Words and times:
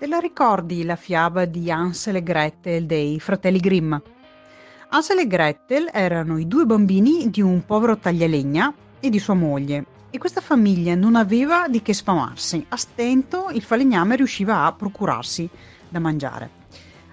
Te 0.00 0.06
la 0.06 0.18
ricordi 0.18 0.82
la 0.82 0.96
fiaba 0.96 1.44
di 1.44 1.70
Hansel 1.70 2.16
e 2.16 2.22
Gretel 2.22 2.86
dei 2.86 3.20
fratelli 3.20 3.60
Grimm? 3.60 3.94
Hansel 4.88 5.18
e 5.18 5.26
Gretel 5.26 5.90
erano 5.92 6.38
i 6.38 6.48
due 6.48 6.64
bambini 6.64 7.28
di 7.28 7.42
un 7.42 7.66
povero 7.66 7.98
taglialegna 7.98 8.72
e 8.98 9.10
di 9.10 9.18
sua 9.18 9.34
moglie 9.34 9.84
e 10.08 10.16
questa 10.16 10.40
famiglia 10.40 10.94
non 10.94 11.16
aveva 11.16 11.68
di 11.68 11.82
che 11.82 11.92
sfamarsi. 11.92 12.64
A 12.70 12.78
stento 12.78 13.50
il 13.52 13.60
falegname 13.60 14.16
riusciva 14.16 14.64
a 14.64 14.72
procurarsi 14.72 15.46
da 15.86 15.98
mangiare. 15.98 16.48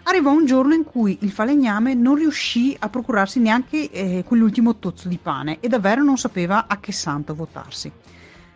Arrivò 0.04 0.32
un 0.32 0.46
giorno 0.46 0.74
in 0.74 0.86
cui 0.86 1.18
il 1.24 1.32
falegname 1.32 1.94
non 1.94 2.16
riuscì 2.16 2.74
a 2.80 2.88
procurarsi 2.88 3.42
neanche 3.42 3.92
eh, 3.92 4.24
quell'ultimo 4.26 4.78
tozzo 4.78 5.10
di 5.10 5.20
pane 5.22 5.58
e 5.60 5.68
davvero 5.68 6.04
non 6.04 6.18
sapeva 6.18 6.68
a 6.70 6.80
che 6.80 6.94
santo 6.94 7.36
votarsi. 7.36 7.92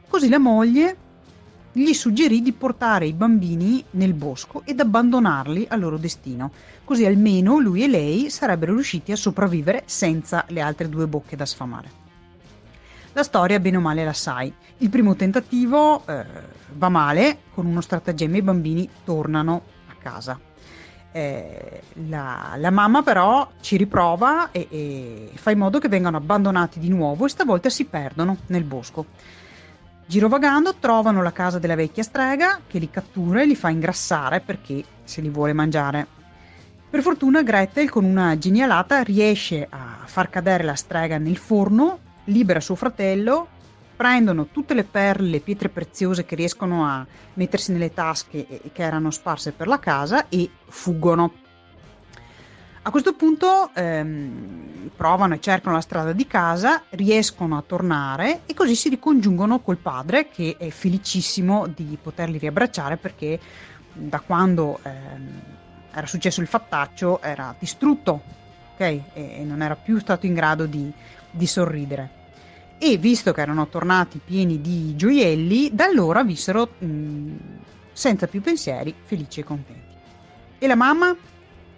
Così 0.07 0.29
la 0.29 0.39
moglie 0.39 1.09
gli 1.73 1.93
suggerì 1.93 2.41
di 2.41 2.51
portare 2.51 3.05
i 3.05 3.13
bambini 3.13 3.83
nel 3.91 4.13
bosco 4.13 4.63
ed 4.65 4.79
abbandonarli 4.79 5.67
al 5.69 5.79
loro 5.79 5.97
destino, 5.97 6.51
così 6.83 7.05
almeno 7.05 7.59
lui 7.59 7.83
e 7.83 7.87
lei 7.87 8.29
sarebbero 8.29 8.73
riusciti 8.73 9.11
a 9.11 9.15
sopravvivere 9.15 9.83
senza 9.85 10.45
le 10.49 10.61
altre 10.61 10.89
due 10.89 11.07
bocche 11.07 11.35
da 11.35 11.45
sfamare. 11.45 11.99
La 13.13 13.23
storia 13.23 13.59
bene 13.59 13.77
o 13.77 13.81
male 13.81 14.05
la 14.05 14.13
sai. 14.13 14.53
Il 14.77 14.89
primo 14.89 15.15
tentativo 15.15 16.05
eh, 16.07 16.25
va 16.73 16.89
male, 16.89 17.39
con 17.53 17.65
uno 17.65 17.81
stratagemma 17.81 18.37
i 18.37 18.41
bambini 18.41 18.89
tornano 19.03 19.61
a 19.87 19.93
casa. 20.01 20.39
Eh, 21.13 21.81
la, 22.07 22.53
la, 22.55 22.69
mamma 22.69 23.03
però 23.03 23.51
ci 23.59 23.75
riprova 23.75 24.51
e, 24.51 24.67
e 24.69 25.31
fa 25.33 25.51
in 25.51 25.57
modo 25.57 25.77
che 25.79 25.89
vengano 25.89 26.15
abbandonati 26.15 26.79
di 26.79 26.87
nuovo 26.87 27.25
e 27.25 27.29
stavolta 27.29 27.69
si 27.69 27.83
perdono 27.83 28.37
nel 28.47 28.63
bosco. 28.63 29.05
Girovagando 30.11 30.75
trovano 30.75 31.23
la 31.23 31.31
casa 31.31 31.57
della 31.57 31.75
vecchia 31.75 32.03
strega 32.03 32.59
che 32.67 32.79
li 32.79 32.89
cattura 32.89 33.41
e 33.41 33.45
li 33.45 33.55
fa 33.55 33.69
ingrassare 33.69 34.41
perché 34.41 34.83
se 35.05 35.21
li 35.21 35.29
vuole 35.29 35.53
mangiare. 35.53 36.05
Per 36.89 37.01
fortuna 37.01 37.43
Gretel 37.43 37.89
con 37.89 38.03
una 38.03 38.37
genialata 38.37 39.03
riesce 39.03 39.65
a 39.69 39.99
far 40.03 40.29
cadere 40.29 40.65
la 40.65 40.75
strega 40.75 41.17
nel 41.17 41.37
forno, 41.37 41.99
libera 42.25 42.59
suo 42.59 42.75
fratello, 42.75 43.47
prendono 43.95 44.47
tutte 44.47 44.73
le 44.73 44.83
perle, 44.83 45.29
le 45.29 45.39
pietre 45.39 45.69
preziose 45.69 46.25
che 46.25 46.35
riescono 46.35 46.85
a 46.85 47.07
mettersi 47.35 47.71
nelle 47.71 47.93
tasche 47.93 48.45
e 48.49 48.69
che 48.73 48.83
erano 48.83 49.11
sparse 49.11 49.53
per 49.53 49.67
la 49.67 49.79
casa 49.79 50.27
e 50.27 50.49
fuggono. 50.67 51.31
A 52.81 52.91
questo 52.91 53.13
punto 53.13 53.69
ehm, 53.73 54.70
provano 54.95 55.35
e 55.35 55.39
cercano 55.39 55.75
la 55.75 55.81
strada 55.81 56.13
di 56.13 56.25
casa, 56.27 56.83
riescono 56.89 57.57
a 57.57 57.63
tornare 57.65 58.41
e 58.45 58.53
così 58.53 58.75
si 58.75 58.89
ricongiungono 58.89 59.59
col 59.59 59.77
padre 59.77 60.29
che 60.29 60.55
è 60.57 60.69
felicissimo 60.69 61.67
di 61.67 61.97
poterli 62.01 62.37
riabbracciare 62.37 62.97
perché 62.97 63.39
da 63.93 64.19
quando 64.19 64.79
ehm, 64.83 65.41
era 65.93 66.07
successo 66.07 66.41
il 66.41 66.47
fattaccio 66.47 67.21
era 67.21 67.53
distrutto 67.57 68.21
okay? 68.73 69.03
e, 69.13 69.39
e, 69.39 69.43
non 69.43 69.61
era 69.61 69.75
più 69.75 69.99
stato 69.99 70.25
in 70.25 70.33
grado 70.33 70.65
di, 70.65 70.91
di 71.29 71.47
sorridere. 71.47 72.19
E 72.77 72.97
visto 72.97 73.31
che 73.31 73.41
erano 73.41 73.67
tornati 73.67 74.19
pieni 74.23 74.59
di 74.59 74.95
gioielli, 74.95 75.69
da 75.71 75.85
allora 75.85 76.23
vissero 76.23 76.73
mh, 76.79 77.35
senza 77.93 78.27
più 78.27 78.41
pensieri, 78.41 78.93
felici 79.03 79.41
e 79.41 79.43
contenti. 79.43 79.95
E 80.57 80.67
la 80.67 80.75
mamma? 80.75 81.15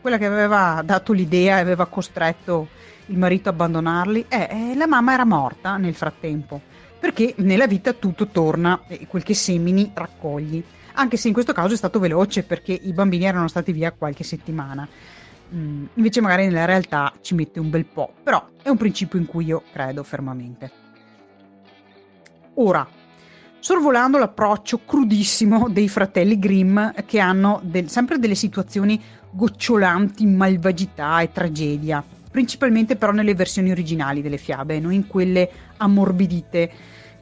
Quella 0.04 0.18
che 0.18 0.26
aveva 0.26 0.82
dato 0.84 1.14
l'idea 1.14 1.58
e 1.58 1.62
aveva 1.62 1.86
costretto 1.86 2.68
il 3.06 3.18
marito 3.18 3.48
a 3.48 3.54
abbandonarli, 3.54 4.26
eh, 4.28 4.50
eh, 4.52 4.76
la 4.76 4.86
mamma 4.86 5.14
era 5.14 5.24
morta 5.24 5.78
nel 5.78 5.96
frattempo, 5.96 6.60
perché 7.00 7.36
nella 7.38 7.68
vita 7.68 7.94
tutto 7.94 8.28
torna 8.28 8.82
e 8.88 9.08
quel 9.08 9.24
che 9.24 9.34
semini 9.34 9.90
raccogli, 9.94 10.62
anche 10.96 11.16
se 11.16 11.30
in 11.30 11.34
questo 11.34 11.54
caso 11.54 11.74
è 11.74 11.78
stato 11.78 12.00
veloce 12.00 12.44
perché 12.44 12.74
i 12.74 12.92
bambini 12.92 13.24
erano 13.24 13.48
stati 13.48 13.72
via 13.72 13.94
qualche 13.94 14.26
settimana. 14.26 14.86
Mm, 15.56 15.86
invece 15.94 16.20
magari 16.20 16.48
nella 16.48 16.66
realtà 16.66 17.14
ci 17.22 17.34
mette 17.34 17.62
un 17.62 17.70
bel 17.70 17.86
po', 17.86 18.12
però 18.24 18.46
è 18.62 18.68
un 18.68 18.78
principio 18.78 19.18
in 19.18 19.26
cui 19.26 19.46
io 19.46 19.64
credo 19.72 20.04
fermamente. 20.04 20.70
Ora, 22.56 22.86
sorvolando 23.64 24.18
l'approccio 24.18 24.82
crudissimo 24.86 25.70
dei 25.70 25.88
fratelli 25.88 26.38
Grimm 26.38 26.90
che 27.06 27.20
hanno 27.20 27.62
del, 27.64 27.90
sempre 27.90 28.20
delle 28.20 28.36
situazioni 28.36 29.02
gocciolanti 29.32 30.26
malvagità 30.26 31.22
e 31.22 31.32
tragedia, 31.32 32.04
principalmente 32.30 32.98
però 32.98 33.14
nelle 33.14 33.34
versioni 33.34 33.72
originali 33.72 34.22
delle 34.22 34.36
fiabe, 34.36 34.82
non 34.82 34.92
in 34.92 35.08
quelle 35.08 35.50
ammorbidite 35.78 36.72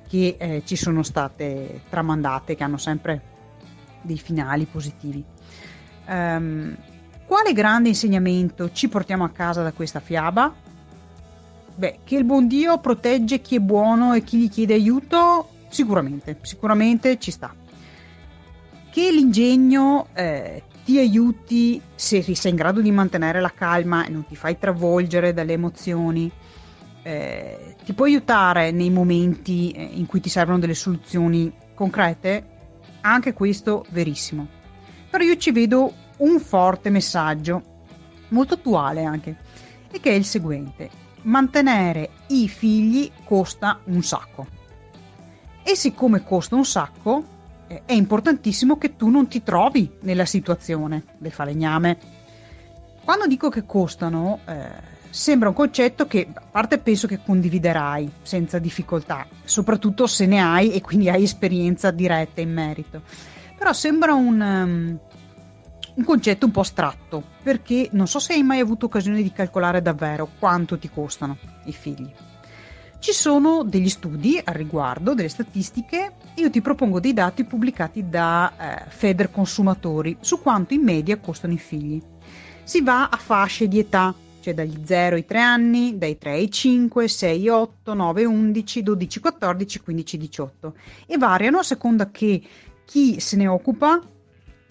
che 0.10 0.36
eh, 0.40 0.64
ci 0.66 0.76
sono 0.76 1.04
state 1.04 1.82
tramandate, 1.88 2.56
che 2.56 2.64
hanno 2.64 2.78
sempre 2.78 3.22
dei 4.02 4.18
finali 4.18 4.66
positivi. 4.66 5.24
Um, 6.08 6.76
quale 7.28 7.54
grande 7.54 7.90
insegnamento 7.90 8.72
ci 8.72 8.90
portiamo 8.90 9.24
a 9.24 9.30
casa 9.30 9.62
da 9.62 9.74
questa 9.74 10.00
fiaba? 10.00 10.52
Beh, 11.76 12.00
che 12.04 12.16
il 12.16 12.24
buon 12.24 12.48
Dio 12.48 12.80
protegge 12.80 13.42
chi 13.42 13.58
è 13.58 13.60
buono 13.60 14.16
e 14.16 14.24
chi 14.24 14.40
gli 14.40 14.50
chiede 14.50 14.74
aiuto, 14.74 15.51
sicuramente, 15.72 16.38
sicuramente 16.42 17.18
ci 17.18 17.32
sta. 17.32 17.54
Che 18.92 19.12
l'ingegno 19.12 20.08
eh, 20.14 20.64
ti 20.84 21.00
aiuti 21.00 21.82
se 21.96 22.22
sei 22.22 22.52
in 22.52 22.58
grado 22.58 22.82
di 22.82 22.92
mantenere 22.92 23.40
la 23.40 23.54
calma 23.54 24.06
e 24.06 24.10
non 24.10 24.26
ti 24.26 24.36
fai 24.36 24.58
travolgere 24.58 25.34
dalle 25.34 25.54
emozioni. 25.54 26.30
Eh, 27.04 27.76
ti 27.84 27.94
può 27.94 28.06
aiutare 28.06 28.72
nei 28.72 28.90
momenti 28.90 29.72
eh, 29.72 29.82
in 29.84 30.06
cui 30.06 30.20
ti 30.20 30.30
servono 30.30 30.60
delle 30.60 30.76
soluzioni 30.76 31.52
concrete? 31.74 32.46
Anche 33.02 33.34
questo 33.34 33.86
verissimo. 33.90 34.48
Però 35.10 35.24
io 35.24 35.38
ci 35.38 35.52
vedo 35.52 35.94
un 36.18 36.40
forte 36.40 36.90
messaggio, 36.90 37.64
molto 38.30 38.56
attuale 38.56 39.04
anche, 39.04 39.36
e 39.90 40.00
che 40.00 40.12
è 40.12 40.14
il 40.14 40.26
seguente. 40.26 40.90
Mantenere 41.24 42.10
i 42.28 42.48
figli 42.48 43.10
costa 43.24 43.80
un 43.86 44.04
sacco. 44.04 44.60
E 45.72 45.76
siccome 45.78 46.22
costa 46.22 46.56
un 46.56 46.66
sacco, 46.66 47.24
eh, 47.68 47.84
è 47.86 47.94
importantissimo 47.94 48.78
che 48.78 48.98
tu 48.98 49.08
non 49.08 49.30
ti 49.30 49.42
trovi 49.42 49.90
nella 50.02 50.26
situazione 50.26 51.06
del 51.18 51.32
falegname. 51.32 51.98
Quando 53.06 53.26
dico 53.26 53.48
che 53.48 53.66
costano, 53.66 54.40
eh, 54.48 54.66
sembra 55.10 55.48
un 55.48 55.56
concetto 55.56 56.08
che 56.08 56.28
a 56.34 56.42
parte 56.42 56.78
penso 56.78 57.08
che 57.08 57.22
condividerai 57.24 58.12
senza 58.22 58.60
difficoltà, 58.60 59.26
soprattutto 59.46 60.08
se 60.08 60.26
ne 60.26 60.42
hai 60.42 60.74
e 60.74 60.82
quindi 60.82 61.10
hai 61.10 61.24
esperienza 61.24 61.90
diretta 61.90 62.42
in 62.42 62.52
merito. 62.52 63.04
Però 63.58 63.72
sembra 63.72 64.14
un, 64.14 64.42
um, 64.42 65.00
un 65.96 66.04
concetto 66.04 66.48
un 66.48 66.52
po' 66.52 66.60
astratto, 66.60 67.24
perché 67.42 67.88
non 67.94 68.08
so 68.08 68.20
se 68.20 68.34
hai 68.34 68.44
mai 68.44 68.60
avuto 68.60 68.88
occasione 68.88 69.22
di 69.22 69.32
calcolare 69.32 69.82
davvero 69.82 70.28
quanto 70.38 70.78
ti 70.78 70.90
costano 70.90 71.38
i 71.64 71.72
figli. 71.72 72.12
Ci 73.02 73.14
sono 73.14 73.64
degli 73.64 73.90
studi 73.90 74.40
al 74.44 74.54
riguardo, 74.54 75.16
delle 75.16 75.28
statistiche, 75.28 76.14
io 76.36 76.52
ti 76.52 76.62
propongo 76.62 77.00
dei 77.00 77.14
dati 77.14 77.44
pubblicati 77.46 78.08
da 78.08 78.54
eh, 78.56 78.90
Feder 78.90 79.32
Consumatori 79.32 80.18
su 80.20 80.40
quanto 80.40 80.76
in 80.76 80.84
media 80.84 81.18
costano 81.18 81.54
i 81.54 81.58
figli. 81.58 82.00
Si 82.62 82.84
va 82.84 83.10
a 83.10 83.18
fasce 83.18 83.68
di 83.68 83.80
età, 83.80 84.14
cioè 84.40 84.54
dagli 84.54 84.84
0 84.86 85.16
ai 85.16 85.26
3 85.26 85.40
anni, 85.40 85.98
dai 85.98 86.20
3 86.20 86.32
ai 86.32 86.52
5, 86.52 87.08
6, 87.08 87.50
8, 87.50 87.94
9, 87.96 88.26
11, 88.26 88.84
12, 88.84 89.20
14, 89.20 89.80
15, 89.80 90.18
18 90.20 90.76
e 91.08 91.18
variano 91.18 91.58
a 91.58 91.64
seconda 91.64 92.12
che 92.12 92.40
chi 92.86 93.20
se 93.20 93.36
ne 93.36 93.48
occupa 93.48 94.00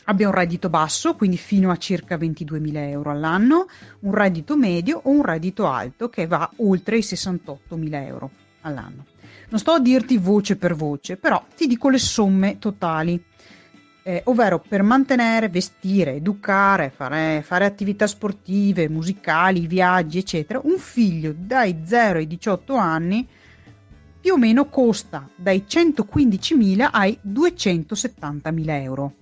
abbia 0.05 0.29
un 0.29 0.35
reddito 0.35 0.69
basso, 0.69 1.15
quindi 1.15 1.37
fino 1.37 1.71
a 1.71 1.77
circa 1.77 2.17
22.000 2.17 2.77
euro 2.89 3.11
all'anno, 3.11 3.67
un 4.01 4.15
reddito 4.15 4.57
medio 4.57 5.01
o 5.05 5.11
un 5.11 5.23
reddito 5.23 5.67
alto 5.67 6.09
che 6.09 6.27
va 6.27 6.51
oltre 6.57 6.99
i 6.99 7.01
68.000 7.01 8.07
euro 8.07 8.31
all'anno. 8.63 9.07
Non 9.49 9.59
sto 9.59 9.73
a 9.73 9.81
dirti 9.81 10.17
voce 10.17 10.57
per 10.57 10.75
voce, 10.75 11.17
però 11.17 11.45
ti 11.57 11.67
dico 11.67 11.89
le 11.89 11.99
somme 11.99 12.59
totali, 12.59 13.23
eh, 14.03 14.23
ovvero 14.27 14.61
per 14.61 14.83
mantenere, 14.83 15.49
vestire, 15.49 16.15
educare, 16.15 16.91
fare, 16.91 17.43
fare 17.45 17.65
attività 17.65 18.07
sportive, 18.07 18.89
musicali, 18.89 19.67
viaggi, 19.67 20.19
eccetera, 20.19 20.61
un 20.63 20.79
figlio 20.79 21.35
dai 21.37 21.83
0 21.85 22.19
ai 22.19 22.27
18 22.27 22.75
anni 22.75 23.29
più 24.21 24.35
o 24.35 24.37
meno 24.37 24.67
costa 24.67 25.29
dai 25.35 25.65
115.000 25.67 26.89
ai 26.93 27.19
270.000 27.27 28.83
euro 28.83 29.15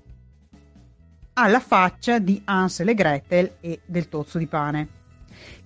alla 1.38 1.60
faccia 1.60 2.18
di 2.18 2.42
Hansel 2.44 2.88
e 2.88 2.94
Gretel 2.94 3.52
e 3.60 3.80
del 3.86 4.08
tozzo 4.08 4.38
di 4.38 4.46
pane. 4.46 4.88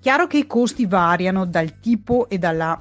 Chiaro 0.00 0.26
che 0.26 0.36
i 0.36 0.46
costi 0.46 0.84
variano 0.84 1.46
dal 1.46 1.80
tipo 1.80 2.28
e 2.28 2.36
dalla 2.36 2.80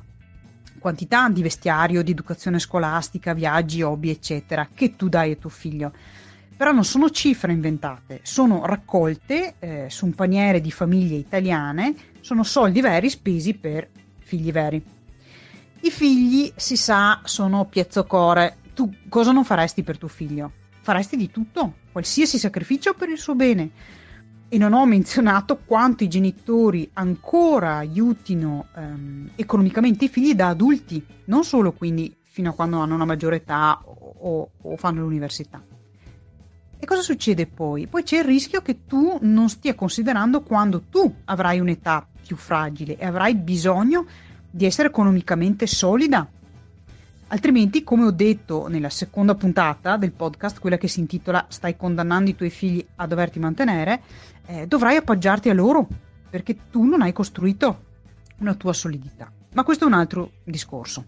quantità 0.78 1.30
di 1.30 1.42
vestiario, 1.42 2.04
di 2.04 2.12
educazione 2.12 2.60
scolastica, 2.60 3.34
viaggi, 3.34 3.82
hobby, 3.82 4.10
eccetera, 4.10 4.68
che 4.74 4.98
tu 4.98 5.08
dai 5.08 5.32
a 5.32 5.36
tuo 5.38 5.50
figlio. 5.50 5.94
Però 6.58 6.72
non 6.74 6.84
sono 6.84 7.10
cifre 7.10 7.54
inventate, 7.54 8.20
sono 8.24 8.66
raccolte 8.66 9.56
eh, 9.60 9.86
su 9.90 10.06
un 10.06 10.14
paniere 10.14 10.60
di 10.60 10.72
famiglie 10.72 11.16
italiane, 11.16 11.96
sono 12.20 12.44
soldi 12.44 12.82
veri 12.82 13.10
spesi 13.10 13.54
per 13.54 13.90
figli 14.20 14.52
veri. 14.52 14.84
I 15.84 15.90
figli, 15.90 16.52
si 16.56 16.76
sa, 16.76 17.22
sono 17.24 17.66
piezzocore. 17.66 18.58
Tu 18.74 18.94
cosa 19.08 19.32
non 19.32 19.46
faresti 19.46 19.82
per 19.82 19.98
tuo 19.98 20.10
figlio? 20.10 20.52
faresti 20.82 21.16
di 21.16 21.30
tutto, 21.30 21.76
qualsiasi 21.92 22.38
sacrificio 22.38 22.94
per 22.94 23.10
il 23.10 23.18
suo 23.18 23.36
bene. 23.36 23.70
E 24.50 24.58
non 24.58 24.74
ho 24.74 24.86
menzionato 24.86 25.60
quanto 25.66 26.04
i 26.04 26.10
genitori 26.10 26.90
ancora 26.94 27.78
aiutino 27.78 28.68
ehm, 28.76 29.32
economicamente 29.36 30.06
i 30.06 30.10
figli 30.10 30.34
da 30.34 30.50
adulti, 30.50 31.06
non 31.26 31.44
solo 31.44 31.72
quindi 31.72 32.14
fino 32.24 32.50
a 32.50 32.54
quando 32.54 32.80
hanno 32.80 32.96
una 32.96 33.06
maggiore 33.06 33.38
età 33.38 33.82
o, 33.84 34.50
o 34.62 34.78
fanno 34.78 35.02
l'università. 35.02 35.64
E 36.84 36.86
cosa 36.88 37.02
succede 37.02 37.46
poi? 37.46 37.86
Poi 37.86 38.02
c'è 38.02 38.18
il 38.18 38.24
rischio 38.24 38.62
che 38.62 38.88
tu 38.88 39.20
non 39.22 39.50
stia 39.50 39.76
considerando 39.76 40.42
quando 40.42 40.82
tu 40.90 41.14
avrai 41.26 41.60
un'età 41.60 42.08
più 42.26 42.36
fragile 42.36 42.98
e 42.98 43.06
avrai 43.06 43.36
bisogno 43.36 44.08
di 44.50 44.66
essere 44.66 44.88
economicamente 44.88 45.68
solida. 45.68 46.28
Altrimenti, 47.32 47.86
come 47.86 48.04
ho 48.04 48.12
detto 48.12 48.68
nella 48.68 48.90
seconda 48.90 49.36
puntata 49.36 49.96
del 49.96 50.12
podcast, 50.12 50.60
quella 50.60 50.78
che 50.78 50.90
si 50.90 51.00
intitola 51.00 51.46
Stai 51.48 51.78
condannando 51.78 52.30
i 52.30 52.36
tuoi 52.36 52.50
figli 52.50 52.86
a 52.98 53.08
doverti 53.08 53.40
mantenere, 53.40 54.02
eh, 54.48 54.68
dovrai 54.68 54.98
appoggiarti 54.98 55.50
a 55.50 55.54
loro 55.54 55.88
perché 56.30 56.58
tu 56.70 56.84
non 56.84 57.02
hai 57.02 57.14
costruito 57.14 57.84
una 58.40 58.54
tua 58.54 58.74
solidità. 58.74 59.32
Ma 59.54 59.64
questo 59.64 59.86
è 59.86 59.88
un 59.88 59.94
altro 59.94 60.32
discorso. 60.44 61.06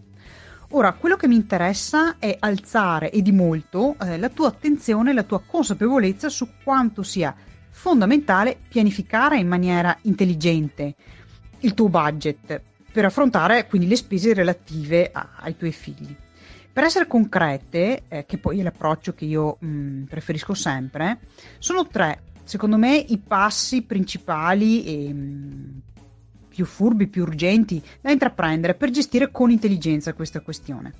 Ora, 0.70 0.94
quello 0.94 1.16
che 1.16 1.28
mi 1.28 1.34
interessa 1.34 2.16
è 2.18 2.34
alzare 2.40 3.10
e 3.10 3.20
di 3.20 3.32
molto 3.32 3.94
eh, 4.00 4.16
la 4.16 4.30
tua 4.30 4.48
attenzione 4.48 5.10
e 5.10 5.14
la 5.14 5.24
tua 5.24 5.42
consapevolezza 5.44 6.30
su 6.30 6.48
quanto 6.64 7.02
sia 7.02 7.34
fondamentale 7.68 8.58
pianificare 8.66 9.36
in 9.36 9.46
maniera 9.46 9.94
intelligente 10.02 10.94
il 11.60 11.74
tuo 11.74 11.90
budget 11.90 12.62
per 12.94 13.04
affrontare 13.04 13.66
quindi 13.66 13.88
le 13.88 13.96
spese 13.96 14.32
relative 14.34 15.10
a, 15.12 15.30
ai 15.40 15.56
tuoi 15.56 15.72
figli. 15.72 16.14
Per 16.72 16.84
essere 16.84 17.08
concrete, 17.08 18.04
eh, 18.06 18.24
che 18.24 18.38
poi 18.38 18.60
è 18.60 18.62
l'approccio 18.62 19.14
che 19.14 19.24
io 19.24 19.56
mh, 19.58 19.66
mm, 19.66 20.02
preferisco 20.04 20.54
sempre, 20.54 21.18
sono 21.58 21.88
tre, 21.88 22.22
secondo 22.44 22.76
me, 22.76 22.96
i 22.96 23.18
passi 23.18 23.82
principali 23.82 24.84
e 24.84 25.12
mh, 25.12 25.18
mm, 25.18 25.78
più 26.48 26.64
furbi, 26.64 27.08
più 27.08 27.22
urgenti 27.22 27.82
da 28.00 28.12
intraprendere 28.12 28.74
per 28.74 28.90
gestire 28.90 29.32
con 29.32 29.50
intelligenza 29.50 30.12
questa 30.12 30.38
questione. 30.38 30.92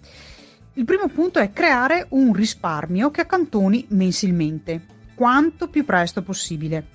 Il 0.73 0.85
primo 0.85 1.07
punto 1.07 1.39
è 1.39 1.53
creare 1.53 2.07
un 2.09 2.33
risparmio 2.33 3.13
che 3.13 3.21
accantoni 3.21 3.87
mensilmente, 3.91 4.85
quanto 5.15 5.69
più 5.69 5.85
presto 5.85 6.23
possibile, 6.23 6.87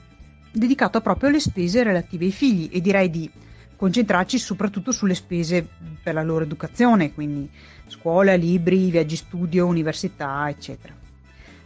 dedicato 0.51 0.99
proprio 0.99 1.29
alle 1.29 1.39
spese 1.39 1.83
relative 1.83 2.25
ai 2.25 2.31
figli 2.31 2.67
e 2.69 2.81
direi 2.81 3.09
di 3.09 3.31
concentrarci 3.79 4.37
soprattutto 4.37 4.91
sulle 4.91 5.15
spese 5.15 5.65
per 6.03 6.13
la 6.13 6.21
loro 6.21 6.43
educazione, 6.43 7.13
quindi 7.13 7.49
scuola, 7.87 8.35
libri, 8.35 8.91
viaggi 8.91 9.15
studio, 9.15 9.67
università, 9.67 10.49
eccetera. 10.49 10.93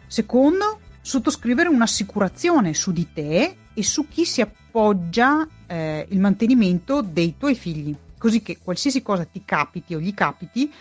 Secondo, 0.06 0.80
sottoscrivere 1.01 1.69
un'assicurazione 1.69 2.75
su 2.75 2.92
di 2.92 3.12
te 3.12 3.56
e 3.74 3.83
su 3.83 4.07
chi 4.07 4.25
si 4.25 4.42
appoggia 4.42 5.48
eh, 5.65 6.06
il 6.07 6.19
mantenimento 6.19 7.01
dei 7.01 7.33
tuoi 7.36 7.56
figli, 7.56 7.95
così 8.19 8.44
che 8.44 8.60
qualsiasi 8.63 9.01
cosa 9.01 9.25
ti 9.25 9.42
capiti 9.44 9.95
o 9.95 10.00
gli 10.00 10.13
capiti, 10.13 10.71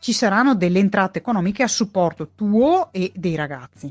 ci 0.00 0.12
saranno 0.12 0.54
delle 0.54 0.80
entrate 0.80 1.18
economiche 1.18 1.62
a 1.62 1.68
supporto 1.68 2.32
tuo 2.34 2.92
e 2.92 3.10
dei 3.14 3.36
ragazzi. 3.36 3.90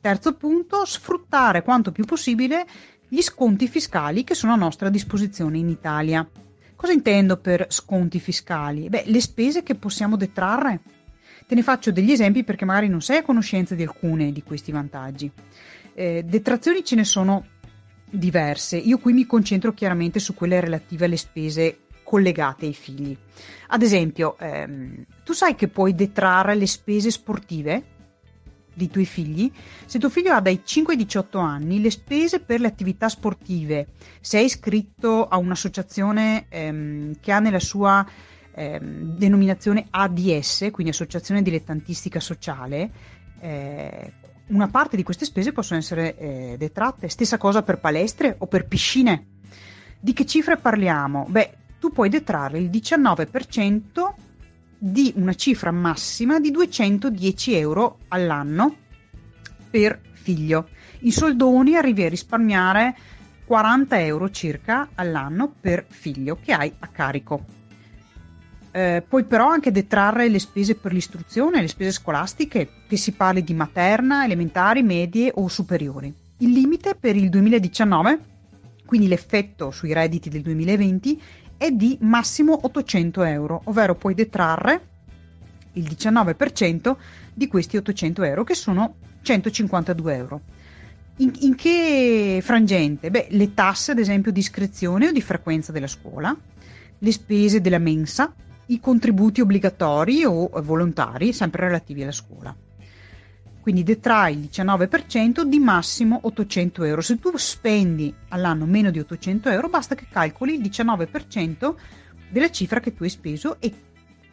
Terzo 0.00 0.32
punto, 0.32 0.86
sfruttare 0.86 1.62
quanto 1.62 1.92
più 1.92 2.06
possibile 2.06 2.66
gli 3.12 3.22
sconti 3.22 3.66
fiscali 3.66 4.22
che 4.22 4.36
sono 4.36 4.52
a 4.52 4.56
nostra 4.56 4.88
disposizione 4.88 5.58
in 5.58 5.68
Italia. 5.68 6.26
Cosa 6.76 6.92
intendo 6.92 7.38
per 7.38 7.66
sconti 7.68 8.20
fiscali? 8.20 8.88
Beh, 8.88 9.02
le 9.06 9.20
spese 9.20 9.64
che 9.64 9.74
possiamo 9.74 10.16
detrarre. 10.16 10.80
Te 11.44 11.56
ne 11.56 11.62
faccio 11.64 11.90
degli 11.90 12.12
esempi 12.12 12.44
perché 12.44 12.64
magari 12.64 12.86
non 12.86 13.02
sei 13.02 13.18
a 13.18 13.22
conoscenza 13.24 13.74
di 13.74 13.82
alcune 13.82 14.30
di 14.30 14.44
questi 14.44 14.70
vantaggi. 14.70 15.28
Eh, 15.92 16.22
detrazioni 16.24 16.84
ce 16.84 16.94
ne 16.94 17.04
sono 17.04 17.44
diverse. 18.08 18.76
Io 18.76 18.98
qui 18.98 19.12
mi 19.12 19.26
concentro 19.26 19.74
chiaramente 19.74 20.20
su 20.20 20.32
quelle 20.32 20.60
relative 20.60 21.06
alle 21.06 21.16
spese 21.16 21.78
collegate 22.04 22.66
ai 22.66 22.74
figli. 22.74 23.16
Ad 23.68 23.82
esempio, 23.82 24.38
ehm, 24.38 25.04
tu 25.24 25.32
sai 25.32 25.56
che 25.56 25.66
puoi 25.66 25.96
detrarre 25.96 26.54
le 26.54 26.66
spese 26.68 27.10
sportive 27.10 27.98
dei 28.80 28.88
tuoi 28.88 29.04
figli? 29.04 29.52
Se 29.84 29.98
tuo 29.98 30.08
figlio 30.08 30.32
ha 30.32 30.40
dai 30.40 30.62
5 30.64 30.94
ai 30.94 30.98
18 30.98 31.38
anni, 31.38 31.80
le 31.80 31.90
spese 31.90 32.40
per 32.40 32.60
le 32.60 32.66
attività 32.66 33.10
sportive, 33.10 33.88
se 34.20 34.38
è 34.38 34.42
iscritto 34.42 35.28
a 35.28 35.36
un'associazione 35.36 36.46
ehm, 36.48 37.20
che 37.20 37.32
ha 37.32 37.38
nella 37.38 37.60
sua 37.60 38.06
ehm, 38.52 39.16
denominazione 39.16 39.86
ADS, 39.90 40.68
quindi 40.72 40.92
Associazione 40.92 41.42
Dilettantistica 41.42 42.20
Sociale, 42.20 42.90
eh, 43.40 44.12
una 44.46 44.68
parte 44.68 44.96
di 44.96 45.02
queste 45.02 45.26
spese 45.26 45.52
possono 45.52 45.78
essere 45.78 46.16
eh, 46.16 46.54
detratte. 46.58 47.08
Stessa 47.08 47.36
cosa 47.36 47.62
per 47.62 47.78
palestre 47.78 48.34
o 48.38 48.46
per 48.46 48.66
piscine. 48.66 49.26
Di 50.00 50.14
che 50.14 50.24
cifre 50.24 50.56
parliamo? 50.56 51.26
Beh, 51.28 51.56
tu 51.78 51.90
puoi 51.90 52.08
detrarre 52.08 52.58
il 52.58 52.70
19% 52.70 54.28
di 54.82 55.12
una 55.16 55.34
cifra 55.34 55.70
massima 55.70 56.40
di 56.40 56.50
210 56.50 57.54
euro 57.54 57.98
all'anno 58.08 58.74
per 59.68 60.00
figlio. 60.12 60.68
In 61.00 61.12
soldoni 61.12 61.76
arrivi 61.76 62.04
a 62.04 62.08
risparmiare 62.08 62.96
40 63.44 64.00
euro 64.00 64.30
circa 64.30 64.88
all'anno 64.94 65.52
per 65.60 65.84
figlio 65.86 66.38
che 66.42 66.52
hai 66.52 66.72
a 66.78 66.86
carico. 66.86 67.44
Eh, 68.72 69.04
puoi 69.06 69.24
però 69.24 69.48
anche 69.48 69.70
detrarre 69.70 70.28
le 70.28 70.38
spese 70.38 70.76
per 70.76 70.94
l'istruzione, 70.94 71.60
le 71.60 71.68
spese 71.68 71.90
scolastiche, 71.90 72.70
che 72.88 72.96
si 72.96 73.12
parli 73.12 73.44
di 73.44 73.52
materna, 73.52 74.24
elementari, 74.24 74.82
medie 74.82 75.30
o 75.34 75.48
superiori. 75.48 76.14
Il 76.38 76.52
limite 76.52 76.94
per 76.94 77.16
il 77.16 77.28
2019, 77.28 78.18
quindi 78.86 79.08
l'effetto 79.08 79.70
sui 79.70 79.92
redditi 79.92 80.30
del 80.30 80.40
2020, 80.40 81.20
è 81.60 81.70
di 81.72 81.98
massimo 82.00 82.58
800 82.62 83.22
euro, 83.22 83.60
ovvero 83.64 83.94
puoi 83.94 84.14
detrarre 84.14 84.80
il 85.74 85.84
19% 85.84 86.96
di 87.34 87.48
questi 87.48 87.76
800 87.76 88.22
euro, 88.22 88.44
che 88.44 88.54
sono 88.54 88.94
152 89.20 90.14
euro. 90.14 90.40
In, 91.16 91.32
in, 91.40 91.54
che 91.56 92.40
frangente? 92.42 93.10
Beh, 93.10 93.26
le 93.32 93.52
tasse, 93.52 93.90
ad 93.90 93.98
esempio, 93.98 94.32
di 94.32 94.40
iscrizione 94.40 95.08
o 95.08 95.12
di 95.12 95.20
frequenza 95.20 95.70
della 95.70 95.86
scuola, 95.86 96.34
le 96.96 97.12
spese 97.12 97.60
della 97.60 97.76
mensa, 97.76 98.32
i 98.68 98.80
contributi 98.80 99.42
obbligatori 99.42 100.24
o 100.24 100.48
volontari, 100.62 101.34
sempre 101.34 101.66
relativi 101.66 102.00
alla 102.00 102.10
scuola. 102.10 102.56
Quindi 103.60 103.82
detrai 103.82 104.34
il 104.34 104.48
19% 104.50 105.42
di 105.42 105.58
massimo 105.58 106.18
800 106.22 106.84
euro. 106.84 107.00
Se 107.02 107.18
tu 107.18 107.36
spendi 107.36 108.12
all'anno 108.28 108.64
meno 108.64 108.90
di 108.90 108.98
800 108.98 109.50
euro, 109.50 109.68
basta 109.68 109.94
che 109.94 110.06
calcoli 110.10 110.54
il 110.54 110.62
19% 110.62 111.74
della 112.30 112.50
cifra 112.50 112.80
che 112.80 112.94
tu 112.94 113.02
hai 113.02 113.10
speso 113.10 113.60
e 113.60 113.72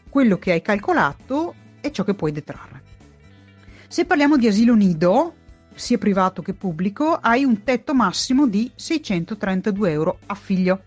quello 0.09 0.37
che 0.37 0.51
hai 0.53 0.61
calcolato 0.61 1.53
è 1.81 1.91
ciò 1.91 2.03
che 2.03 2.13
puoi 2.13 2.31
detrarre. 2.31 2.81
Se 3.87 4.05
parliamo 4.05 4.37
di 4.37 4.47
asilo 4.47 4.75
nido, 4.75 5.35
sia 5.73 5.97
privato 5.97 6.41
che 6.41 6.53
pubblico, 6.53 7.15
hai 7.15 7.43
un 7.43 7.63
tetto 7.63 7.93
massimo 7.93 8.47
di 8.47 8.71
632 8.75 9.91
euro 9.91 10.19
a 10.25 10.35
figlio. 10.35 10.83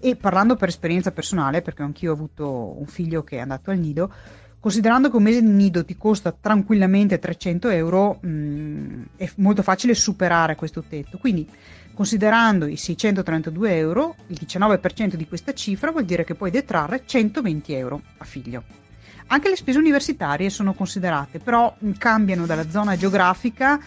E 0.00 0.16
parlando 0.16 0.56
per 0.56 0.68
esperienza 0.68 1.12
personale, 1.12 1.60
perché 1.60 1.82
anch'io 1.82 2.10
ho 2.10 2.14
avuto 2.14 2.78
un 2.78 2.86
figlio 2.86 3.22
che 3.22 3.36
è 3.36 3.40
andato 3.40 3.70
al 3.70 3.78
nido, 3.78 4.12
Considerando 4.60 5.08
che 5.08 5.16
un 5.16 5.22
mese 5.22 5.40
di 5.40 5.48
nido 5.48 5.86
ti 5.86 5.96
costa 5.96 6.36
tranquillamente 6.38 7.18
300 7.18 7.70
euro, 7.70 8.18
mh, 8.20 8.28
mm, 8.28 9.02
è 9.16 9.30
molto 9.36 9.62
facile 9.62 9.94
superare 9.94 10.54
questo 10.54 10.84
tetto. 10.86 11.16
Quindi, 11.16 11.48
considerando 11.94 12.66
i 12.66 12.76
632 12.76 13.76
euro, 13.78 14.16
il 14.26 14.38
19% 14.38 15.14
di 15.14 15.26
questa 15.26 15.54
cifra 15.54 15.90
vuol 15.90 16.04
dire 16.04 16.24
che 16.24 16.34
puoi 16.34 16.50
detrarre 16.50 17.04
120 17.06 17.72
euro 17.72 18.02
a 18.18 18.24
figlio. 18.26 18.64
Anche 19.28 19.48
le 19.48 19.56
spese 19.56 19.78
universitarie 19.78 20.50
sono 20.50 20.74
considerate, 20.74 21.38
però 21.38 21.74
mm, 21.82 21.92
cambiano 21.92 22.44
dalla 22.44 22.68
zona 22.68 22.98
geografica 22.98 23.80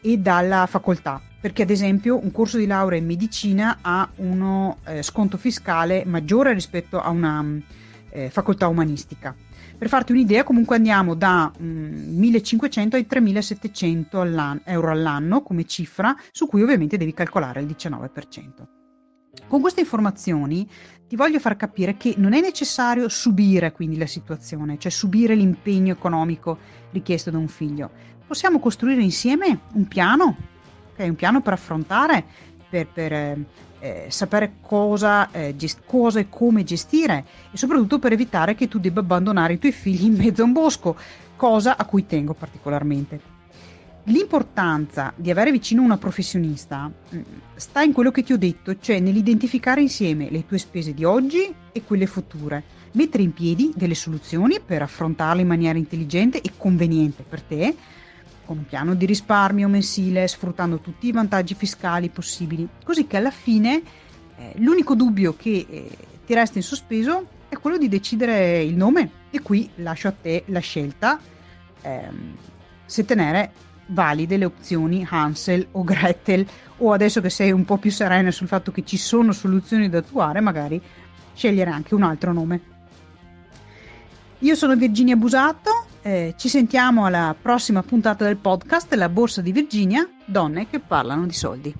e 0.00 0.16
dalla 0.18 0.66
facoltà, 0.66 1.20
perché 1.40 1.62
ad 1.62 1.70
esempio 1.70 2.22
un 2.22 2.30
corso 2.30 2.56
di 2.56 2.66
laurea 2.66 3.00
in 3.00 3.06
medicina 3.06 3.78
ha 3.80 4.08
uno 4.16 4.78
eh, 4.86 5.02
sconto 5.02 5.36
fiscale 5.38 6.04
maggiore 6.04 6.52
rispetto 6.52 7.00
a 7.00 7.08
una 7.08 7.42
mm, 7.42 7.58
eh, 8.10 8.30
facoltà 8.30 8.68
umanistica 8.68 9.34
per 9.80 9.88
farti 9.88 10.12
un'idea, 10.12 10.44
comunque 10.44 10.76
andiamo 10.76 11.14
da 11.14 11.50
mm, 11.58 12.18
1500 12.18 12.96
ai 12.96 13.06
3700 13.06 14.20
all'anno, 14.20 14.60
euro 14.64 14.90
all'anno 14.90 15.40
come 15.40 15.64
cifra, 15.64 16.14
su 16.32 16.46
cui 16.46 16.60
ovviamente 16.60 16.98
devi 16.98 17.14
calcolare 17.14 17.62
il 17.62 17.66
19%. 17.66 18.10
Con 19.48 19.62
queste 19.62 19.80
informazioni 19.80 20.68
ti 21.08 21.16
voglio 21.16 21.38
far 21.38 21.56
capire 21.56 21.96
che 21.96 22.12
non 22.18 22.34
è 22.34 22.42
necessario 22.42 23.08
subire 23.08 23.72
quindi 23.72 23.96
la 23.96 24.06
situazione, 24.06 24.78
cioè 24.78 24.90
subire 24.90 25.34
l'impegno 25.34 25.94
economico 25.94 26.58
richiesto 26.90 27.30
da 27.30 27.38
un 27.38 27.48
figlio. 27.48 27.90
Possiamo 28.26 28.58
costruire 28.58 29.00
insieme 29.00 29.60
un 29.72 29.88
piano, 29.88 30.36
okay? 30.92 31.08
un 31.08 31.16
piano 31.16 31.40
per 31.40 31.54
affrontare, 31.54 32.26
per, 32.70 32.86
per 32.86 33.12
eh, 33.12 33.44
eh, 33.80 34.06
sapere 34.08 34.54
cosa, 34.60 35.30
eh, 35.32 35.56
gest- 35.56 35.82
cosa 35.84 36.20
e 36.20 36.28
come 36.28 36.62
gestire 36.62 37.24
e 37.50 37.56
soprattutto 37.56 37.98
per 37.98 38.12
evitare 38.12 38.54
che 38.54 38.68
tu 38.68 38.78
debba 38.78 39.00
abbandonare 39.00 39.54
i 39.54 39.58
tuoi 39.58 39.72
figli 39.72 40.04
in 40.04 40.14
mezzo 40.14 40.42
a 40.42 40.44
un 40.44 40.52
bosco, 40.52 40.96
cosa 41.36 41.76
a 41.76 41.84
cui 41.84 42.06
tengo 42.06 42.34
particolarmente. 42.34 43.38
L'importanza 44.04 45.12
di 45.14 45.30
avere 45.30 45.50
vicino 45.50 45.82
una 45.82 45.98
professionista 45.98 46.90
mm, 46.90 47.20
sta 47.54 47.82
in 47.82 47.92
quello 47.92 48.10
che 48.10 48.22
ti 48.22 48.32
ho 48.32 48.38
detto, 48.38 48.78
cioè 48.78 48.98
nell'identificare 48.98 49.82
insieme 49.82 50.30
le 50.30 50.46
tue 50.46 50.58
spese 50.58 50.94
di 50.94 51.04
oggi 51.04 51.52
e 51.72 51.82
quelle 51.84 52.06
future, 52.06 52.62
mettere 52.92 53.22
in 53.22 53.32
piedi 53.32 53.72
delle 53.74 53.94
soluzioni 53.94 54.58
per 54.64 54.82
affrontarle 54.82 55.42
in 55.42 55.48
maniera 55.48 55.76
intelligente 55.76 56.40
e 56.40 56.52
conveniente 56.56 57.24
per 57.28 57.42
te, 57.42 57.74
con 58.50 58.58
un 58.58 58.66
piano 58.66 58.96
di 58.96 59.06
risparmio 59.06 59.68
mensile, 59.68 60.26
sfruttando 60.26 60.80
tutti 60.80 61.06
i 61.06 61.12
vantaggi 61.12 61.54
fiscali 61.54 62.08
possibili, 62.08 62.68
così 62.82 63.06
che 63.06 63.16
alla 63.16 63.30
fine 63.30 63.80
eh, 64.36 64.54
l'unico 64.56 64.96
dubbio 64.96 65.36
che 65.36 65.64
eh, 65.70 65.96
ti 66.26 66.34
resta 66.34 66.58
in 66.58 66.64
sospeso 66.64 67.26
è 67.48 67.56
quello 67.58 67.78
di 67.78 67.88
decidere 67.88 68.60
il 68.60 68.74
nome 68.74 69.08
e 69.30 69.40
qui 69.40 69.70
lascio 69.76 70.08
a 70.08 70.14
te 70.20 70.42
la 70.46 70.58
scelta 70.58 71.20
ehm, 71.80 72.34
se 72.86 73.04
tenere 73.04 73.52
valide 73.86 74.36
le 74.36 74.46
opzioni 74.46 75.06
Hansel 75.08 75.68
o 75.70 75.84
Gretel 75.84 76.44
o 76.78 76.92
adesso 76.92 77.20
che 77.20 77.30
sei 77.30 77.52
un 77.52 77.64
po' 77.64 77.76
più 77.76 77.92
serena 77.92 78.32
sul 78.32 78.48
fatto 78.48 78.72
che 78.72 78.84
ci 78.84 78.96
sono 78.96 79.30
soluzioni 79.30 79.88
da 79.88 79.98
attuare 79.98 80.40
magari 80.40 80.82
scegliere 81.34 81.70
anche 81.70 81.94
un 81.94 82.02
altro 82.02 82.32
nome. 82.32 82.60
Io 84.40 84.56
sono 84.56 84.74
Virginia 84.74 85.14
Busato, 85.14 85.86
eh, 86.02 86.34
ci 86.36 86.48
sentiamo 86.48 87.04
alla 87.04 87.34
prossima 87.40 87.82
puntata 87.82 88.24
del 88.24 88.36
podcast 88.36 88.92
La 88.94 89.08
Borsa 89.08 89.40
di 89.40 89.52
Virginia, 89.52 90.08
donne 90.24 90.68
che 90.68 90.80
parlano 90.80 91.26
di 91.26 91.34
soldi. 91.34 91.74